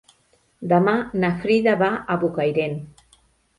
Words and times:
Demà 0.71 0.95
na 1.25 1.31
Frida 1.45 1.75
va 1.83 1.91
a 2.15 2.19
Bocairent. 2.25 2.77